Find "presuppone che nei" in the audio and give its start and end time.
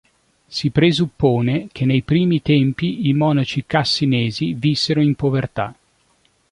0.71-2.01